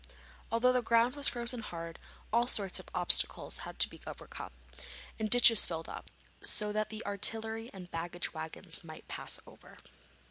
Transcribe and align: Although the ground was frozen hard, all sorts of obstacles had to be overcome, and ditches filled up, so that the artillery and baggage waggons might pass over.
Although 0.51 0.73
the 0.73 0.81
ground 0.81 1.15
was 1.15 1.27
frozen 1.27 1.59
hard, 1.61 1.99
all 2.33 2.47
sorts 2.47 2.79
of 2.79 2.89
obstacles 2.91 3.59
had 3.59 3.77
to 3.77 3.87
be 3.87 4.01
overcome, 4.07 4.49
and 5.19 5.29
ditches 5.29 5.67
filled 5.67 5.87
up, 5.87 6.09
so 6.41 6.71
that 6.71 6.89
the 6.89 7.05
artillery 7.05 7.69
and 7.71 7.91
baggage 7.91 8.33
waggons 8.33 8.83
might 8.83 9.07
pass 9.07 9.37
over. 9.45 9.77